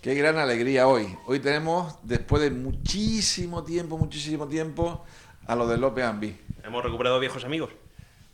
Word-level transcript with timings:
qué 0.00 0.14
gran 0.14 0.38
alegría 0.38 0.86
hoy. 0.86 1.16
Hoy 1.26 1.40
tenemos, 1.40 1.96
después 2.02 2.42
de 2.42 2.50
muchísimo 2.50 3.64
tiempo, 3.64 3.98
muchísimo 3.98 4.46
tiempo, 4.46 5.04
a 5.46 5.54
lo 5.54 5.66
de 5.66 5.76
López 5.78 6.04
Ambi. 6.04 6.36
Hemos 6.64 6.84
recuperado 6.84 7.18
viejos 7.20 7.44
amigos. 7.44 7.70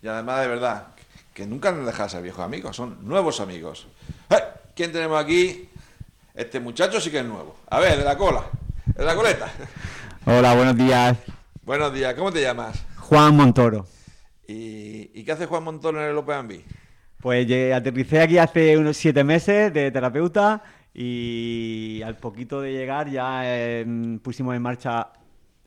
Y 0.02 0.09
además, 0.09 0.41
de 0.43 0.48
verdad, 0.48 0.88
que 1.35 1.47
nunca 1.47 1.73
nos 1.73 1.87
dejas 1.87 2.12
ser 2.12 2.23
viejos 2.23 2.45
amigos, 2.45 2.77
son 2.77 2.98
nuevos 3.07 3.41
amigos. 3.41 3.87
¡Eh! 4.30 4.37
¿Quién 4.75 4.93
tenemos 4.93 5.23
aquí? 5.23 5.69
Este 6.35 6.61
muchacho 6.61 7.01
sí 7.01 7.11
que 7.11 7.19
es 7.19 7.25
nuevo. 7.25 7.57
A 7.69 7.79
ver, 7.79 7.99
de 7.99 8.05
la 8.05 8.16
cola, 8.16 8.45
de 8.97 9.05
la 9.05 9.15
coleta. 9.15 9.52
Hola, 10.24 10.55
buenos 10.55 10.77
días. 10.77 11.19
Buenos 11.63 11.93
días, 11.93 12.15
¿cómo 12.15 12.33
te 12.33 12.41
llamas? 12.41 12.83
Juan 12.97 13.37
Montoro. 13.37 13.87
¿Y, 14.49 15.10
y 15.15 15.24
qué 15.24 15.33
hace 15.33 15.47
Juan 15.47 15.63
Montón 15.65 15.97
en 15.97 16.02
el 16.02 16.15
López 16.15 16.37
Ambi? 16.37 16.65
Pues 17.21 17.47
llegué- 17.47 17.73
aterricé 17.74 18.21
aquí 18.21 18.38
hace 18.38 18.77
unos 18.77 18.97
siete 18.97 19.23
meses 19.23 19.73
de 19.73 19.91
terapeuta 19.93 20.63
y 20.95 22.02
al 22.05 22.16
poquito 22.16 22.60
de 22.60 22.73
llegar 22.73 23.09
ya 23.10 23.43
eh, 23.45 23.85
pusimos 24.23 24.54
en 24.54 24.62
marcha 24.62 25.09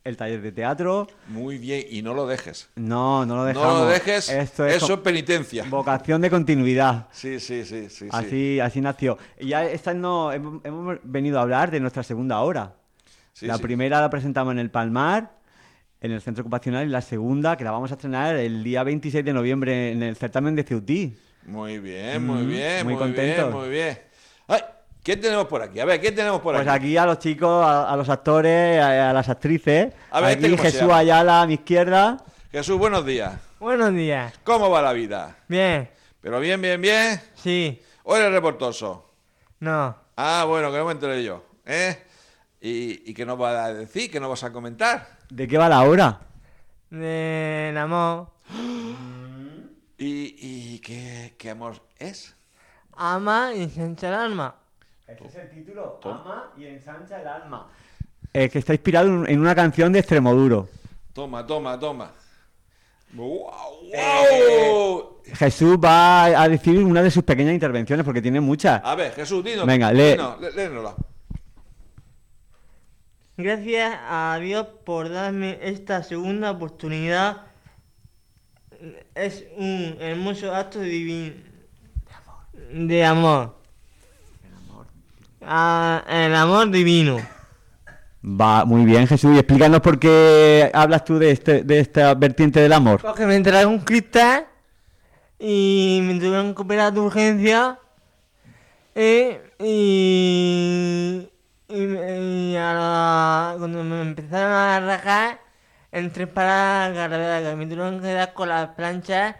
el 0.03 0.17
taller 0.17 0.39
de 0.41 0.51
teatro. 0.51 1.07
Muy 1.29 1.57
bien, 1.57 1.83
y 1.89 2.03
no 2.03 2.13
lo 2.13 2.27
dejes. 2.27 2.69
No, 2.75 3.25
no 3.25 3.35
lo 3.35 3.41
No 3.41 3.45
dejamos. 3.47 3.79
lo 3.81 3.85
dejes, 3.87 4.29
Esto 4.29 4.65
es 4.67 4.75
eso 4.83 4.93
es 4.93 4.99
penitencia. 4.99 5.65
vocación 5.67 6.21
de 6.21 6.29
continuidad. 6.29 7.07
Sí, 7.11 7.39
sí, 7.39 7.65
sí, 7.65 7.89
sí. 7.89 8.05
sí. 8.05 8.07
Así, 8.11 8.59
así 8.59 8.81
nació. 8.81 9.17
Y 9.39 9.47
ya 9.47 9.65
esta 9.65 9.93
no, 9.95 10.31
hemos, 10.31 10.63
hemos 10.63 10.97
venido 11.03 11.39
a 11.39 11.41
hablar 11.41 11.71
de 11.71 11.79
nuestra 11.79 12.03
segunda 12.03 12.39
hora. 12.41 12.75
Sí, 13.33 13.47
la 13.47 13.57
primera 13.57 13.99
la 13.99 14.09
presentamos 14.11 14.51
en 14.53 14.59
el 14.59 14.69
Palmar, 14.69 15.31
en 16.01 16.11
el 16.11 16.21
centro 16.21 16.43
ocupacional, 16.43 16.85
y 16.85 16.89
la 16.91 17.01
segunda, 17.01 17.57
que 17.57 17.63
la 17.63 17.71
vamos 17.71 17.89
a 17.91 17.95
estrenar 17.95 18.35
el 18.35 18.63
día 18.63 18.83
26 18.83 19.25
de 19.25 19.33
noviembre 19.33 19.91
en 19.91 20.03
el 20.03 20.15
certamen 20.15 20.55
de 20.55 20.63
Ceutí. 20.63 21.17
Muy 21.47 21.79
bien, 21.79 22.25
muy 22.25 22.43
Mm, 22.43 22.47
bien, 22.47 22.83
muy 22.85 22.93
muy, 22.93 23.01
contentos. 23.01 23.47
bien, 23.47 23.59
muy 23.59 23.69
bien. 23.69 23.97
Ay, 24.47 24.61
¿qué 25.05 25.15
tenemos 25.15 25.45
por 25.45 25.61
aquí? 25.61 25.79
A 25.79 25.85
ver, 25.85 26.01
¿qué 26.01 26.11
tenemos 26.11 26.41
por 26.41 26.55
Pues 26.55 26.67
aquí? 26.67 26.85
aquí 26.87 26.97
a 26.97 27.05
los 27.05 27.19
chicos, 27.19 27.63
a, 27.65 27.89
a 27.89 27.95
los 27.95 28.09
actores, 28.09 28.81
a, 28.81 29.11
a 29.11 29.13
las 29.13 29.29
actrices. 29.29 29.93
A 30.11 30.19
ver, 30.19 30.31
aquí 30.31 30.45
¿este 30.45 30.57
cómo 30.57 30.63
se 30.63 30.71
Jesús? 30.71 30.91
Ayala 30.91 31.41
a 31.41 31.47
mi 31.47 31.53
izquierda. 31.53 32.17
Jesús, 32.51 32.77
buenos 32.77 33.05
días. 33.05 33.39
Buenos 33.59 33.93
días. 33.93 34.33
¿Cómo 34.43 34.69
va 34.69 34.81
la 34.81 34.91
vida? 34.93 35.37
Bien. 35.47 35.89
¿Pero 36.21 36.39
bien, 36.39 36.59
bien, 36.59 36.81
bien? 36.81 37.21
Sí. 37.35 37.81
¿O 38.03 38.15
eres 38.15 38.31
reportoso? 38.31 39.11
No. 39.59 39.95
Ah, 40.17 40.43
bueno, 40.47 40.71
que 40.71 40.77
no 40.79 40.85
me 40.85 40.91
enteré 40.93 41.23
yo. 41.23 41.43
¿Eh? 41.65 42.03
¿Y, 42.61 43.11
y 43.11 43.13
qué 43.13 43.25
nos 43.25 43.37
vas 43.37 43.55
a 43.55 43.73
decir? 43.73 44.09
¿Qué 44.09 44.19
nos 44.19 44.29
vas 44.29 44.43
a 44.43 44.51
comentar? 44.51 45.07
¿De 45.29 45.47
qué 45.47 45.57
va 45.57 45.69
la 45.69 45.83
hora? 45.83 46.19
Del 46.89 47.77
amor. 47.77 48.29
¿Y, 49.97 50.35
y 50.37 50.79
qué, 50.79 51.35
qué 51.37 51.49
amor 51.51 51.81
es? 51.97 52.35
Ama 52.97 53.51
y 53.53 53.71
el 53.77 54.13
alma. 54.13 54.55
Este 55.07 55.27
es 55.27 55.35
el 55.35 55.49
título, 55.51 55.99
Ama 56.03 56.51
y 56.57 56.65
ensancha 56.65 57.21
el 57.21 57.27
alma. 57.27 57.67
Eh, 58.33 58.49
que 58.49 58.59
está 58.59 58.73
inspirado 58.73 59.25
en- 59.25 59.39
una 59.39 59.53
canción 59.55 59.93
de 59.93 59.99
Extremoduro. 59.99 60.67
Toma, 61.13 61.45
toma, 61.45 61.79
toma. 61.79 62.11
¡Wow! 63.13 63.49
Eh, 63.93 64.69
wow! 64.71 65.15
Jesús 65.33 65.77
va 65.83 66.25
a 66.25 66.49
decir 66.49 66.83
una 66.83 67.01
de 67.01 67.09
sus 67.11 67.23
pequeñas 67.23 67.53
intervenciones 67.53 68.03
porque 68.03 68.21
tiene 68.21 68.41
muchas. 68.41 68.81
A 68.83 68.95
ver, 68.95 69.13
Jesús, 69.13 69.43
dinos. 69.43 69.65
Venga, 69.65 69.91
lee. 69.93 70.11
dinos, 70.11 70.39
lé- 70.41 70.51
léenosla. 70.51 70.95
Gracias 73.37 73.97
a 74.09 74.39
Dios 74.41 74.67
por 74.85 75.09
darme 75.09 75.59
esta 75.61 76.03
segunda 76.03 76.51
oportunidad. 76.51 77.43
Es 79.13 79.45
un 79.57 79.97
hermoso 79.99 80.53
acto 80.55 80.79
divino. 80.79 81.35
De 82.71 83.05
amor. 83.05 83.55
Ah, 85.47 86.03
el 86.09 86.33
amor 86.35 86.69
divino. 86.71 87.17
Va, 88.23 88.65
muy 88.65 88.85
bien, 88.85 89.05
Jesús. 89.07 89.35
Y 89.35 89.37
explícanos 89.37 89.81
por 89.81 89.99
qué 89.99 90.71
hablas 90.73 91.05
tú 91.05 91.19
de, 91.19 91.31
este, 91.31 91.63
de 91.63 91.79
esta 91.79 92.15
vertiente 92.15 92.59
del 92.59 92.73
amor. 92.73 92.99
Porque 93.01 93.25
me 93.25 93.39
trae 93.41 93.65
un 93.65 93.79
cristal 93.79 94.47
y 95.37 95.99
me 96.03 96.15
tuvieron 96.15 96.55
que 96.55 96.61
operar 96.61 96.91
de 96.93 96.99
urgencia. 96.99 97.77
eh, 98.95 99.41
y, 99.59 101.29
y, 101.67 101.83
y 101.83 102.55
a 102.55 102.73
la- 102.73 103.55
cuando 103.59 103.83
me 103.83 104.01
empezaron 104.01 104.51
a 104.53 104.79
rajar, 104.79 105.39
entré 105.91 106.27
para 106.27 106.89
la 106.89 106.95
carrera, 107.09 107.41
que 107.51 107.55
me 107.57 107.65
tuvieron 107.65 108.01
que 108.01 108.13
dar 108.13 108.33
con 108.33 108.49
las 108.49 108.69
planchas 108.69 109.35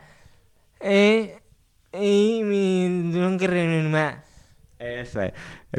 eh, 0.81 1.39
y 1.93 2.41
me 2.43 3.11
tuvieron 3.11 3.39
que 3.39 3.47
reanimar. 3.47 4.24
Eso 4.77 5.21
es. 5.21 5.31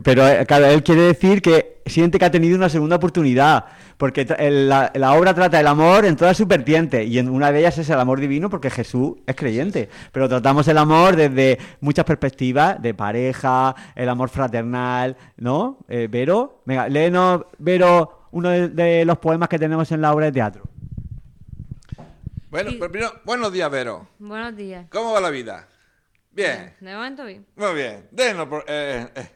Pero, 0.03 0.27
eh, 0.27 0.45
claro, 0.47 0.67
él 0.67 0.83
quiere 0.83 1.03
decir 1.03 1.43
que 1.43 1.83
siente 1.84 2.19
que 2.19 2.25
ha 2.25 2.31
tenido 2.31 2.57
una 2.57 2.69
segunda 2.71 2.97
oportunidad. 2.97 3.67
Porque 3.99 4.27
el- 4.39 4.69
la, 4.69 4.91
la 4.95 5.15
obra 5.15 5.34
trata 5.34 5.61
el 5.61 5.67
amor 5.67 6.05
en 6.07 6.17
todas 6.17 6.37
sus 6.37 6.47
vertientes. 6.47 7.06
Y 7.06 7.19
en 7.19 7.29
una 7.29 7.53
de 7.53 7.61
ellas 7.61 7.77
es 7.79 7.89
el 7.91 7.99
amor 8.01 8.21
divino 8.21 8.49
porque 8.51 8.71
Jesús 8.71 9.15
es 9.27 9.37
creyente. 9.37 9.89
Pero 10.12 10.29
tratamos 10.29 10.67
el 10.69 10.79
amor 10.79 11.15
desde 11.17 11.59
muchas 11.81 12.05
perspectivas: 12.06 12.81
de 12.81 12.95
pareja, 12.95 13.75
el 13.95 14.09
amor 14.09 14.29
fraternal, 14.31 15.17
¿no? 15.37 15.79
Eh, 15.89 16.09
Vero, 16.11 16.62
venga, 16.65 16.89
léenos, 16.89 17.43
Vero, 17.59 18.29
uno 18.33 18.49
de, 18.51 18.69
de 18.69 19.05
los 19.05 19.19
poemas 19.19 19.49
que 19.51 19.59
tenemos 19.59 19.91
en 19.93 20.01
la 20.01 20.12
obra 20.12 20.27
de 20.27 20.33
teatro. 20.33 20.62
Bueno, 22.51 22.71
Sí. 22.71 22.77
pero 22.79 22.91
primero, 22.93 23.12
buenos 23.25 23.53
días, 23.53 23.71
Vero. 23.71 24.09
Buenos 24.19 24.56
días. 24.56 24.87
¿Cómo 24.91 25.12
va 25.12 25.21
la 25.21 25.31
vida? 25.31 25.69
Bien. 26.37 26.75
De 26.81 26.95
momento 26.95 27.25
bien. 27.25 27.47
Muy 27.57 27.75
bien. 27.75 28.05
Denos 28.11 28.47
por- 28.47 28.65
eh, 28.69 29.09
eh. 29.17 29.29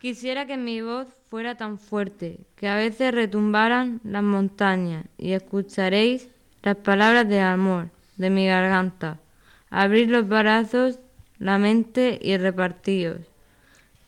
Quisiera 0.00 0.46
que 0.46 0.56
mi 0.56 0.80
voz 0.80 1.08
fuera 1.28 1.56
tan 1.56 1.78
fuerte 1.78 2.38
que 2.54 2.68
a 2.68 2.76
veces 2.76 3.12
retumbaran 3.12 4.00
las 4.04 4.22
montañas 4.22 5.06
y 5.18 5.32
escucharéis 5.32 6.28
las 6.62 6.76
palabras 6.76 7.28
de 7.28 7.40
amor 7.40 7.88
de 8.16 8.30
mi 8.30 8.46
garganta. 8.46 9.18
Abrir 9.70 10.08
los 10.08 10.28
brazos, 10.28 11.00
la 11.40 11.58
mente 11.58 12.20
y 12.22 12.36
repartíos. 12.36 13.18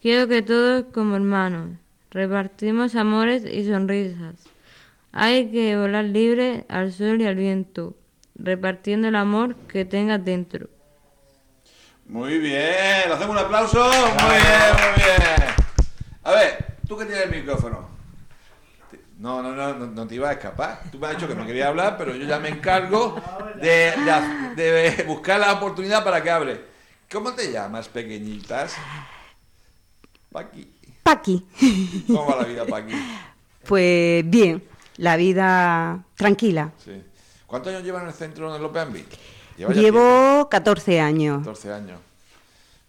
Quiero 0.01 0.29
que 0.29 0.43
todos 0.43 0.85
como 0.95 1.17
hermanos 1.17 1.71
repartimos 2.11 2.95
amores 2.95 3.45
y 3.45 3.67
sonrisas. 3.67 4.45
Hay 5.11 5.51
que 5.51 5.77
volar 5.77 6.05
libre 6.05 6.67
al 6.69 6.93
sol 6.93 7.21
y 7.21 7.27
al 7.27 7.35
viento, 7.35 7.97
repartiendo 8.37 9.09
el 9.09 9.17
amor 9.17 9.57
que 9.67 9.85
tengas 9.85 10.25
dentro. 10.25 10.69
Muy 12.09 12.39
bien. 12.39 13.09
¿Le 13.09 13.13
hacemos 13.15 13.31
un 13.31 13.39
aplauso? 13.39 13.85
Muy 13.85 14.37
bien, 14.37 14.73
muy 14.73 15.03
bien. 15.03 15.55
A 16.23 16.31
ver, 16.33 16.77
tú 16.87 16.97
que 16.97 17.05
tienes 17.05 17.25
el 17.25 17.31
micrófono. 17.31 17.87
No, 19.19 19.43
no, 19.43 19.53
no, 19.55 19.75
no, 19.75 19.87
no 19.87 20.07
te 20.07 20.15
ibas 20.17 20.31
a 20.31 20.33
escapar. 20.35 20.83
Tú 20.93 20.99
me 20.99 21.07
has 21.07 21.15
dicho 21.15 21.27
que 21.27 21.35
no 21.35 21.47
quería 21.47 21.69
hablar, 21.69 21.97
pero 21.97 22.15
yo 22.15 22.27
ya 22.27 22.39
me 22.39 22.49
encargo 22.51 23.21
de, 23.61 23.93
de- 24.55 24.95
de 24.95 25.05
buscar 25.05 25.41
la 25.41 25.55
oportunidad 25.55 26.05
para 26.05 26.23
que 26.23 26.31
hable. 26.31 26.61
¿Cómo 27.11 27.33
te 27.33 27.51
llamas, 27.51 27.89
pequeñitas? 27.89 28.75
Paqui. 30.31 30.71
Paqui. 31.03 31.47
¿Cómo 32.09 32.27
va 32.27 32.37
la 32.43 32.45
vida, 32.45 32.67
Paqui? 32.67 32.93
Pues 33.67 34.29
bien, 34.29 34.63
la 34.99 35.17
vida 35.17 36.05
tranquila. 36.17 36.73
Sí. 36.85 37.03
¿Cuántos 37.47 37.73
años 37.73 37.85
llevan 37.85 38.03
en 38.03 38.09
el 38.09 38.15
centro 38.15 38.53
de 38.53 38.59
López 38.59 38.83
Ambi? 38.83 39.05
Llevo 39.57 40.49
14 40.51 41.01
años. 41.01 41.39
14 41.39 41.73
años. 41.73 42.01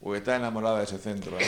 Uy, 0.02 0.18
estás 0.18 0.38
enamorada 0.40 0.78
de 0.80 0.84
ese 0.84 0.98
centro, 0.98 1.38
¿eh? 1.40 1.44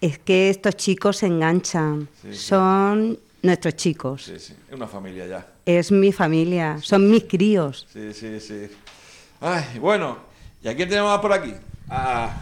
Es 0.00 0.18
que 0.18 0.50
estos 0.50 0.74
chicos 0.76 1.18
se 1.18 1.26
enganchan. 1.26 2.08
Sí, 2.20 2.32
sí. 2.32 2.38
Son 2.38 3.18
nuestros 3.42 3.76
chicos. 3.76 4.24
Sí, 4.24 4.38
sí. 4.38 4.54
Es 4.68 4.74
una 4.74 4.88
familia 4.88 5.26
ya. 5.26 5.46
Es 5.64 5.92
mi 5.92 6.10
familia. 6.12 6.78
Son 6.82 7.08
mis 7.10 7.24
críos. 7.24 7.86
Sí, 7.92 8.12
sí, 8.12 8.40
sí. 8.40 8.68
Ay, 9.40 9.78
bueno. 9.78 10.18
¿Y 10.62 10.68
a 10.68 10.74
quién 10.76 10.88
tenemos 10.88 11.10
más 11.10 11.20
por 11.20 11.32
aquí? 11.32 11.54
Ah, 11.88 12.34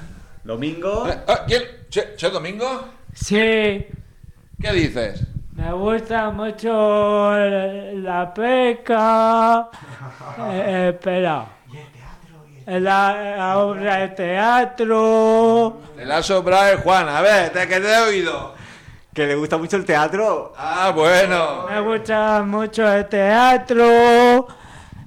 Domingo. 0.44 1.08
eh, 1.08 1.18
ah, 1.26 1.44
¿Quién? 1.46 1.62
¿Che, 1.90 2.14
Che 2.16 2.30
Domingo? 2.30 2.84
Sí, 3.14 3.36
¿Qué 3.36 4.72
dices? 4.72 5.20
Me 5.60 5.72
gusta 5.72 6.30
mucho 6.30 7.32
la 7.36 8.32
pesca. 8.34 9.68
Eh, 10.52 10.90
espera. 10.94 11.44
La, 12.66 13.34
la 13.36 13.58
obra 13.58 13.96
de 13.96 14.08
teatro. 14.08 15.80
Le 15.96 16.12
ha 16.12 16.22
sobrado 16.22 16.72
el 16.72 16.78
Juan. 16.78 17.08
A 17.08 17.20
ver, 17.20 17.50
te, 17.50 17.66
que 17.66 17.80
te 17.80 17.92
he 17.92 18.00
oído. 18.00 18.54
Que 19.12 19.26
le 19.26 19.34
gusta 19.34 19.58
mucho 19.58 19.76
el 19.76 19.84
teatro. 19.84 20.52
Ah, 20.56 20.92
bueno. 20.94 21.66
Me 21.68 21.80
gusta 21.80 22.42
mucho 22.46 22.90
el 22.90 23.06
teatro, 23.06 24.46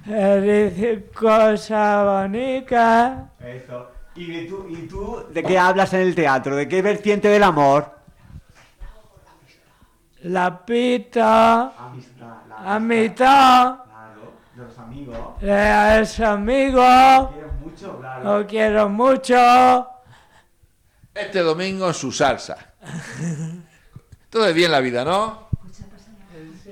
el 0.06 0.42
decir 0.46 1.10
cosas 1.12 2.04
bonitas. 2.04 3.12
Eso. 3.40 3.88
¿Y 4.14 4.46
tú, 4.46 4.66
¿Y 4.68 4.86
tú 4.86 5.24
de 5.30 5.42
qué 5.42 5.58
hablas 5.58 5.92
en 5.94 6.00
el 6.02 6.14
teatro? 6.14 6.54
¿De 6.54 6.68
qué 6.68 6.82
vertiente 6.82 7.28
del 7.28 7.42
amor? 7.42 7.90
La 10.24 10.64
pita, 10.64 11.72
Amistad. 11.76 12.26
amistad, 12.64 13.76
Claro, 13.84 14.32
de 14.56 14.62
los 14.64 14.78
amigos. 14.78 15.18
a 15.42 16.00
ese 16.00 16.24
amigo, 16.24 16.80
Quieres 17.34 17.52
mucho, 17.60 17.98
claro. 18.00 18.38
lo 18.40 18.46
quiero 18.46 18.88
mucho. 18.88 19.86
Este 21.14 21.40
domingo 21.40 21.88
en 21.88 21.94
su 21.94 22.10
salsa. 22.10 22.56
Todo 24.30 24.46
es 24.48 24.54
bien 24.54 24.72
la 24.72 24.80
vida, 24.80 25.04
¿no? 25.04 25.44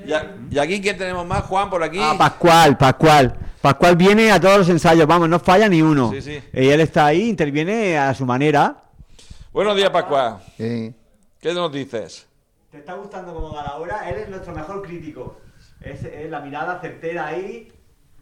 Y, 0.04 0.12
a- 0.14 0.34
y 0.50 0.58
aquí, 0.58 0.80
¿quién 0.80 0.96
tenemos 0.96 1.26
más? 1.26 1.42
Juan, 1.44 1.68
por 1.70 1.82
aquí. 1.82 1.98
Ah, 2.02 2.14
Pascual, 2.18 2.76
Pascual. 2.78 3.36
Pascual 3.60 3.96
viene 3.96 4.32
a 4.32 4.40
todos 4.40 4.58
los 4.58 4.68
ensayos, 4.70 5.06
vamos, 5.06 5.28
no 5.28 5.38
falla 5.38 5.68
ni 5.68 5.80
uno. 5.82 6.10
Sí, 6.10 6.22
sí. 6.22 6.42
Y 6.54 6.68
él 6.68 6.80
está 6.80 7.06
ahí, 7.06 7.28
interviene 7.28 7.96
a 7.98 8.12
su 8.14 8.24
manera. 8.26 8.76
Buenos 9.52 9.76
días, 9.76 9.90
Pascual. 9.90 10.38
Sí. 10.56 10.92
¿Qué 11.38 11.52
nos 11.54 11.70
dices? 11.70 12.26
¿Te 12.72 12.78
está 12.78 12.94
gustando 12.94 13.32
cómo 13.34 13.52
va 13.54 13.62
la 13.62 13.76
obra? 13.76 14.08
Él 14.10 14.16
es 14.16 14.28
nuestro 14.28 14.52
mejor 14.54 14.82
crítico. 14.82 15.36
Es, 15.80 16.02
es 16.04 16.28
la 16.30 16.40
mirada 16.40 16.80
certera 16.80 17.26
ahí. 17.28 17.70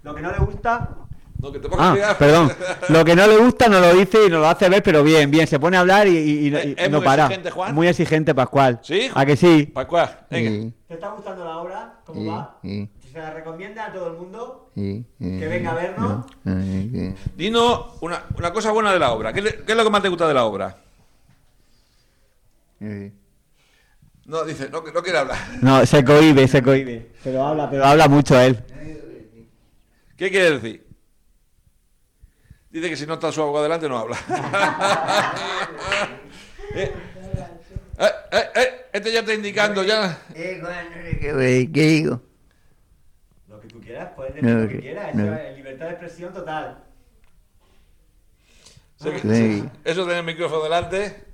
Lo 0.03 0.15
que 0.15 0.21
no 0.23 0.31
le 0.33 0.39
gusta. 0.39 0.91
No, 1.39 1.51
que 1.53 1.59
te 1.59 1.69
Ah, 1.79 1.93
cuidado. 1.93 2.19
perdón. 2.19 2.53
Lo 2.91 3.03
que 3.05 3.17
no 3.17 3.27
le 3.27 3.37
gusta 3.39 3.67
no 3.69 3.81
lo 3.81 3.95
dice 3.95 4.27
y 4.27 4.29
nos 4.29 4.41
lo 4.41 4.49
hace 4.49 4.69
ver, 4.69 4.83
pero 4.83 5.03
bien, 5.03 5.31
bien. 5.31 5.47
Se 5.47 5.59
pone 5.59 5.79
a 5.79 5.81
hablar 5.81 6.07
y, 6.07 6.11
y- 6.19 6.49
y- 6.49 6.55
¿Es- 6.55 6.67
y 6.67 6.75
es 6.77 6.91
no 6.91 6.99
muy 6.99 7.07
para. 7.07 7.23
exigente, 7.25 7.51
Juan? 7.51 7.75
Muy 7.75 7.89
exigente, 7.89 8.35
Pascual. 8.35 8.79
¿Sí? 8.83 9.11
¿A 9.15 9.25
que 9.25 9.37
sí? 9.37 9.65
Pascual, 9.73 10.19
venga. 10.31 10.51
Sí. 10.51 10.75
¿Te 10.89 10.95
está 10.95 11.09
gustando 11.13 11.43
la 11.45 11.57
obra? 11.59 11.95
¿Cómo 12.05 12.31
va? 12.31 12.59
¿Se 12.63 13.19
la 13.19 13.31
recomienda 13.33 13.87
a 13.87 13.93
todo 13.93 14.09
el 14.09 14.13
mundo? 14.19 14.71
Que 14.75 15.05
venga 15.49 15.71
a 15.71 15.75
vernos. 15.75 16.27
Dinos 17.37 17.87
una, 18.03 18.23
una 18.37 18.53
cosa 18.53 18.71
buena 18.73 18.93
de 18.93 18.99
la 18.99 19.13
obra. 19.13 19.33
¿Qué, 19.33 19.41
le- 19.41 19.63
qué 19.65 19.73
es 19.73 19.79
lo 19.79 19.85
que 19.85 19.91
más 19.91 20.03
te 20.03 20.09
gusta 20.11 20.29
de 20.29 20.35
la 20.35 20.45
obra? 20.45 20.77
No, 24.31 24.45
dice, 24.45 24.71
no, 24.71 24.81
no 24.81 25.03
quiere 25.03 25.19
hablar. 25.19 25.37
No, 25.61 25.85
se 25.85 26.05
cohibe, 26.05 26.47
se 26.47 26.63
cohibe. 26.63 27.11
Pero 27.25 27.45
habla, 27.45 27.69
pero 27.69 27.85
habla 27.85 28.07
mucho 28.07 28.39
él. 28.39 28.63
¿Qué 30.17 30.31
quiere 30.31 30.53
decir? 30.53 30.87
Dice 32.71 32.91
que 32.91 32.97
si 32.97 33.07
no 33.07 33.15
está 33.15 33.33
su 33.33 33.43
abogado 33.43 33.65
delante 33.65 33.89
no 33.89 33.99
habla. 33.99 34.17
Eh, 36.73 36.95
eh, 37.99 38.11
eh, 38.31 38.49
eh, 38.55 38.87
este 38.93 39.13
ya 39.13 39.19
está 39.21 39.35
indicando, 39.35 39.83
ya. 39.83 40.23
Eh, 40.37 40.59
bueno, 40.63 40.89
¿Qué 41.21 41.69
digo? 41.69 42.23
Lo 43.49 43.61
que 43.61 43.67
tú 43.67 43.81
quieras, 43.81 44.13
puedes 44.15 44.37
decir 44.37 44.49
lo 44.49 44.69
que 44.69 44.79
quieras, 44.79 45.13
no. 45.17 45.35
es 45.35 45.57
libertad 45.57 45.87
de 45.87 45.91
expresión 45.91 46.33
total. 46.33 46.85
Sí. 48.97 49.65
Eso 49.85 50.03
tener 50.05 50.19
el 50.19 50.25
micrófono 50.25 50.63
delante. 50.63 51.25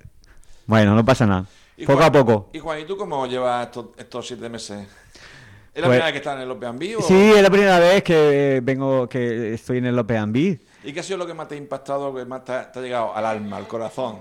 Bueno, 0.65 0.95
no 0.95 1.05
pasa 1.05 1.27
nada. 1.27 1.45
Y 1.77 1.85
Poco 1.85 1.99
Juan- 1.99 2.09
a 2.09 2.11
poco. 2.11 2.49
Y 2.53 2.59
Juan, 2.59 2.79
¿y 2.81 2.85
tú 2.85 2.97
cómo 2.97 3.25
llevas 3.27 3.67
estos, 3.67 3.85
estos 3.97 4.27
siete 4.27 4.49
meses? 4.49 4.79
¿Es 4.81 5.81
la 5.81 5.87
Pues- 5.87 5.99
primera 5.99 6.05
vez 6.05 6.11
que 6.13 6.17
estás 6.17 6.35
en 6.37 6.41
el 6.41 6.51
Open 6.51 6.79
Vivo? 6.79 7.01
Sí, 7.03 7.31
es 7.35 7.41
la 7.43 7.49
primera 7.51 7.79
vez 7.79 8.03
que 8.03 8.57
eh, 8.57 8.61
vengo, 8.61 9.07
que 9.07 9.53
estoy 9.53 9.77
en 9.77 9.85
el 9.85 9.99
Open 9.99 10.33
B. 10.33 10.59
¿Y 10.83 10.91
qué 10.93 10.99
ha 11.01 11.03
sido 11.03 11.17
lo 11.19 11.27
que 11.27 11.33
más 11.35 11.47
te 11.47 11.55
ha 11.55 11.57
impactado, 11.57 12.11
lo 12.11 12.17
que 12.17 12.25
más 12.25 12.43
te 12.43 12.51
ha, 12.53 12.71
te 12.71 12.79
ha 12.79 12.81
llegado 12.81 13.15
al 13.15 13.25
alma, 13.25 13.57
al 13.57 13.67
corazón? 13.67 14.19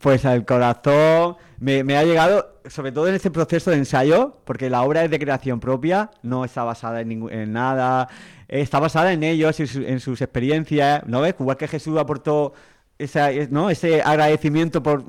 Pues 0.00 0.24
al 0.24 0.44
corazón 0.46 1.36
me, 1.58 1.82
me 1.84 1.96
ha 1.98 2.04
llegado, 2.04 2.60
sobre 2.68 2.92
todo 2.92 3.08
en 3.08 3.14
este 3.16 3.30
proceso 3.30 3.70
de 3.72 3.76
ensayo, 3.76 4.36
porque 4.44 4.70
la 4.70 4.82
obra 4.82 5.04
es 5.04 5.10
de 5.10 5.18
creación 5.18 5.58
propia, 5.60 6.10
no 6.22 6.44
está 6.44 6.62
basada 6.64 7.00
en, 7.00 7.28
en 7.30 7.52
nada, 7.52 8.08
está 8.48 8.78
basada 8.78 9.12
en 9.12 9.22
ellos, 9.24 9.58
en, 9.60 9.66
su- 9.66 9.82
en 9.82 9.98
sus 10.00 10.22
experiencias, 10.22 11.02
¿no 11.06 11.20
ves? 11.20 11.34
Igual 11.38 11.56
que 11.56 11.66
Jesús 11.68 11.98
aportó 11.98 12.52
esa, 12.98 13.32
es- 13.32 13.50
¿no? 13.50 13.68
ese 13.68 14.00
agradecimiento 14.00 14.80
por, 14.82 15.02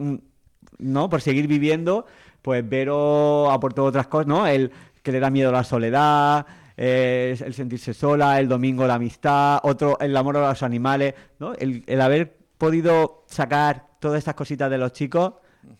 ¿no? 0.82 1.10
por 1.10 1.22
seguir 1.22 1.48
viviendo, 1.48 2.06
pues 2.42 2.68
Vero 2.68 3.50
aportó 3.52 3.86
otras 3.86 4.08
cosas, 4.08 4.28
¿no? 4.28 4.46
El 4.48 4.72
que 5.02 5.12
le 5.12 5.20
da 5.20 5.30
miedo 5.30 5.50
a 5.50 5.54
la 5.54 5.64
soledad, 5.64 6.46
eh, 6.78 7.38
el 7.44 7.54
sentirse 7.54 7.94
sola, 7.94 8.40
el 8.40 8.48
domingo 8.48 8.86
la 8.88 8.96
amistad, 8.96 9.60
otro 9.64 9.98
el 10.00 10.16
amor 10.18 10.38
a 10.38 10.50
los 10.50 10.64
animales, 10.64 11.14
¿no? 11.40 11.54
El, 11.54 11.84
el 11.88 12.02
haber 12.02 12.36
podido 12.58 13.24
sacar 13.28 13.88
todas 14.00 14.20
estas 14.20 14.36
cositas 14.36 14.70
de 14.70 14.78
los 14.78 14.92
chicos 14.94 15.34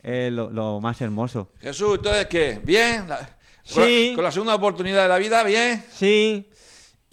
es 0.04 0.32
lo, 0.32 0.50
lo 0.50 0.80
más 0.80 1.02
hermoso. 1.02 1.50
Jesús, 1.60 1.96
entonces, 1.98 2.28
¿qué? 2.28 2.60
¿Bien? 2.64 3.06
Con, 3.08 3.18
Sí. 3.64 4.10
la, 4.10 4.16
con 4.16 4.24
la 4.24 4.32
segunda 4.32 4.56
oportunidad 4.56 5.04
de 5.04 5.08
la 5.10 5.18
vida, 5.18 5.44
¿bien? 5.44 5.84
Sí, 5.92 6.48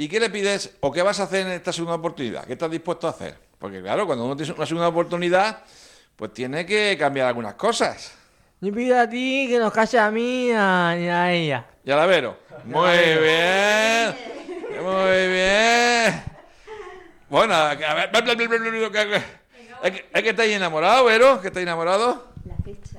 ¿Y 0.00 0.06
qué 0.08 0.20
le 0.20 0.31
pides 0.31 0.76
o 0.81 0.93
qué 0.93 1.02
vas 1.02 1.19
a 1.20 1.25
hacer 1.25 1.46
en 1.46 1.52
esta 1.55 1.73
segunda 1.73 1.96
oportunidad? 1.96 2.44
¿Qué 2.44 2.52
estás 2.52 2.70
dispuesto 2.70 3.06
a 3.08 3.11
hacer? 3.11 3.37
Porque 3.58 3.82
claro, 3.82 4.06
cuando 4.06 4.25
uno 4.25 4.37
tiene 4.37 4.52
una 4.52 4.64
segunda 4.64 4.87
oportunidad, 4.88 5.64
pues 6.19 6.32
tiene 6.35 6.67
que 6.67 6.97
cambiar 6.99 7.29
algunas 7.29 7.55
cosas. 7.55 8.12
yo 8.61 8.75
pido 8.75 8.99
a 8.99 9.09
ti 9.09 9.47
que 9.49 9.56
nos 9.61 9.73
calles 9.73 9.94
a 10.00 10.11
mí 10.11 10.49
y 10.49 10.50
a, 10.53 10.97
y 10.99 11.06
a 11.09 11.32
ella. 11.32 11.65
Ya 11.85 11.94
la 11.94 12.06
vero. 12.06 12.37
Muy 12.65 12.91
bien. 12.91 14.17
Muy 14.82 15.29
bien. 15.29 16.23
Bueno, 17.31 17.55
a 17.55 17.75
ver. 17.75 18.11
bla, 18.11 18.20
bla, 18.20 18.35
bla, 18.35 18.35
bla, 18.35 18.59
bla, 18.59 18.70
bla, 18.70 18.88
bla, 18.88 19.05
bla. 19.05 19.23
Es 19.85 19.93
que, 19.93 20.09
es 20.12 20.23
que 20.25 20.31
estáis 20.31 20.53
enamorado, 20.56 21.05
Vero, 21.05 21.41
que 21.41 21.47
estáis 21.49 21.62
enamorado. 21.62 22.32
La 22.44 22.55
fecha. 22.64 22.99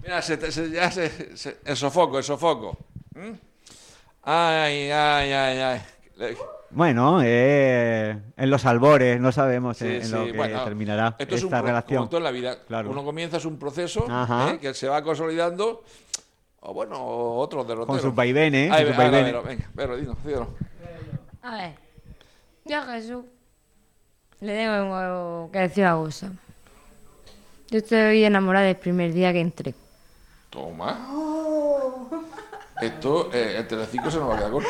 Mira, 0.00 0.22
se, 0.22 0.36
te- 0.36 0.52
se- 0.52 0.70
ya 0.70 0.88
se, 0.92 1.36
se- 1.36 1.56
el 1.64 1.76
sofoco, 1.76 2.18
el 2.18 2.24
sofoco. 2.24 2.78
¿Mm? 3.16 3.32
Ay, 4.22 4.90
ay, 4.92 5.32
ay, 5.32 5.58
ay. 5.58 5.82
Bueno, 6.70 7.20
eh, 7.22 8.18
en 8.36 8.50
los 8.50 8.64
albores, 8.64 9.20
no 9.20 9.32
sabemos 9.32 9.76
Sí, 9.76 9.86
en, 9.86 9.92
en 9.92 10.04
sí, 10.04 10.12
lo 10.12 10.24
que 10.26 10.32
bueno, 10.32 10.64
terminará 10.64 11.16
esto 11.18 11.34
es 11.34 11.44
un 11.44 11.50
relación. 11.50 11.98
Como 11.98 12.08
todo 12.08 12.18
en 12.18 12.24
la 12.24 12.30
vida. 12.30 12.58
Claro. 12.66 12.90
Uno 12.90 13.04
comienza 13.04 13.36
es 13.36 13.44
un 13.44 13.58
proceso. 13.58 14.06
¿eh? 14.08 14.58
que 14.60 14.72
se 14.74 14.88
va 14.88 15.02
consolidando. 15.02 15.84
O 16.60 16.72
bueno, 16.72 16.96
otros 17.04 17.66
derroteros. 17.66 17.96
Con 17.96 18.00
sus 18.00 18.14
vaivenes, 18.14 18.70
Ahí, 18.70 18.84
con 18.84 18.92
sus 18.94 18.96
vaivenes. 18.96 19.26
Vero, 19.26 19.42
venga, 19.42 19.70
Vero, 19.74 19.96
dinos, 19.96 20.16
dinos. 20.24 20.48
A 21.42 21.56
ver, 21.56 21.74
yo 22.64 22.78
a 22.78 22.82
Jesús 22.82 23.24
le 24.40 24.56
tengo 24.56 25.50
que 25.52 25.58
decir 25.58 25.84
una 25.84 25.96
cosa. 25.96 26.32
Yo 27.68 27.78
estoy 27.78 28.24
enamorada 28.24 28.66
del 28.66 28.76
primer 28.76 29.12
día 29.12 29.32
que 29.32 29.40
entré. 29.40 29.74
Toma. 30.50 31.08
Esto, 32.80 33.30
eh, 33.32 33.56
el 33.58 33.66
Telecinco 33.66 34.10
se 34.10 34.18
nos 34.18 34.30
va 34.30 34.34
a 34.34 34.38
quedar 34.38 34.50
corto. 34.52 34.68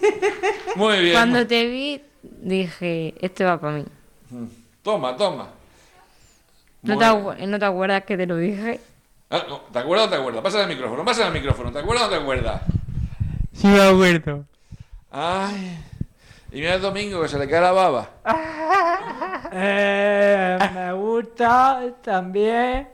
Muy 0.76 0.98
bien. 1.00 1.12
Cuando 1.14 1.46
te 1.46 1.66
vi, 1.66 2.02
dije, 2.22 3.14
este 3.20 3.44
va 3.44 3.58
para 3.60 3.74
mí. 3.78 3.84
Toma, 4.82 5.16
toma. 5.16 5.48
¿No 6.82 6.98
te, 6.98 7.04
acu- 7.04 7.38
¿No 7.46 7.58
te 7.58 7.64
acuerdas 7.64 8.04
que 8.04 8.16
te 8.16 8.26
lo 8.26 8.36
dije? 8.36 8.80
Ah, 9.30 9.44
no, 9.48 9.60
¿Te 9.72 9.78
acuerdas 9.78 10.08
o 10.08 10.10
te 10.10 10.16
acuerdas? 10.16 10.42
Pásale 10.42 10.64
el 10.64 10.68
micrófono, 10.70 11.04
pásale 11.04 11.28
el 11.28 11.32
micrófono. 11.34 11.70
¿Te 11.72 11.78
acuerdas 11.78 12.06
o 12.06 12.10
te 12.10 12.16
acuerdas? 12.16 12.62
Sí, 13.52 13.66
me 13.68 13.80
acuerdo. 13.80 14.44
Ay. 15.10 15.78
Y 16.50 16.56
mira 16.56 16.74
el 16.74 16.82
domingo 16.82 17.22
que 17.22 17.28
se 17.28 17.38
le 17.38 17.48
cae 17.48 17.60
la 17.60 17.72
baba. 17.72 18.10
Eh, 19.54 20.58
me 20.74 20.92
gusta 20.94 21.82
también 22.02 22.88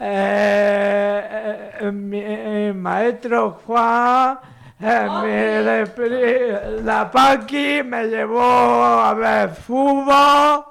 eh, 0.00 1.70
eh, 1.80 1.92
mi, 1.92 2.18
eh, 2.20 2.72
maestro 2.74 3.60
Juan, 3.64 4.36
eh, 4.80 5.86
mi 5.96 6.82
la 6.84 7.10
Paqui 7.10 7.82
me 7.82 8.04
llevó 8.08 8.42
a 8.42 9.14
ver 9.14 9.50
fútbol. 9.54 10.64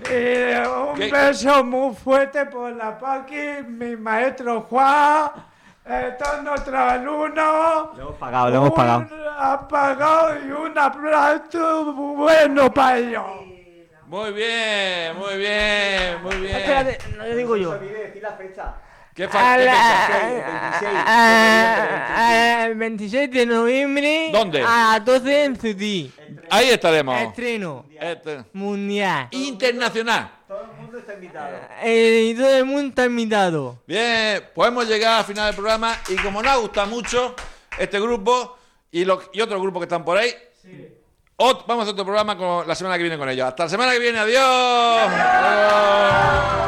Y 0.00 0.54
un 0.68 0.94
¿Qué? 0.94 1.10
beso 1.10 1.64
muy 1.64 1.94
fuerte 1.94 2.46
por 2.46 2.72
la 2.72 2.98
Paqui, 2.98 3.62
mi 3.66 3.96
maestro 3.96 4.60
Juan, 4.62 5.30
eh, 5.84 6.16
todos 6.18 6.42
nuestros 6.42 6.78
alumnos. 6.78 7.96
Lo 7.96 8.02
hemos 8.02 8.14
pagado, 8.16 8.50
lo 8.50 8.56
hemos 8.56 8.72
pagado. 9.68 10.36
Y 10.46 10.50
un 10.50 10.78
aplauso 10.78 11.92
bueno 11.94 12.72
para 12.72 12.98
ellos. 12.98 13.24
Muy 14.06 14.32
bien, 14.32 15.16
muy 15.18 15.36
bien, 15.36 16.22
muy 16.22 16.36
bien. 16.36 16.56
Espérate, 16.56 16.98
no 17.16 17.24
le 17.24 17.36
digo 17.36 17.56
yo. 17.56 17.78
decir 17.78 18.22
la 18.22 18.32
fecha. 18.32 18.74
¿Qué, 19.18 19.26
fecha? 19.26 20.66
El 22.66 22.74
26 22.76 23.30
de 23.32 23.46
noviembre. 23.46 24.30
¿Dónde? 24.32 24.62
A 24.62 24.92
las 24.98 25.04
12 25.04 25.44
en 25.44 25.56
Cudí. 25.56 26.12
Ahí 26.50 26.68
estaremos. 26.70 27.20
Estreno 27.20 27.86
Este- 28.00 28.44
mundial. 28.52 29.26
Internacional. 29.32 30.30
Todo 30.46 30.60
el 30.62 30.80
mundo 30.80 30.98
está 30.98 31.14
invitado. 31.14 31.56
Eh, 31.82 32.32
todo 32.38 32.56
el 32.58 32.64
mundo 32.64 32.88
está 32.90 33.06
invitado. 33.06 33.78
Bien, 33.88 34.44
hemos 34.56 34.86
llegado 34.86 35.18
al 35.18 35.24
final 35.24 35.46
del 35.46 35.54
programa 35.56 35.96
y 36.08 36.14
como 36.16 36.40
nos 36.40 36.60
gusta 36.60 36.86
mucho 36.86 37.34
este 37.76 37.98
grupo 37.98 38.56
y, 38.92 39.04
los, 39.04 39.30
y 39.32 39.40
otros 39.40 39.60
grupos 39.60 39.80
que 39.80 39.84
están 39.86 40.04
por 40.04 40.16
ahí, 40.16 40.32
ot- 41.38 41.64
vamos 41.66 41.80
a 41.80 41.82
hacer 41.82 41.92
otro 41.94 42.04
programa 42.04 42.38
con, 42.38 42.68
la 42.68 42.74
semana 42.76 42.96
que 42.96 43.02
viene 43.02 43.18
con 43.18 43.28
ellos. 43.28 43.48
Hasta 43.48 43.64
la 43.64 43.68
semana 43.68 43.90
que 43.90 43.98
viene, 43.98 44.20
adiós. 44.20 44.44
Adiós. 45.10 46.67